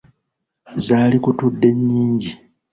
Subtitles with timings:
[0.85, 2.31] Zaalikutudde nnyingi.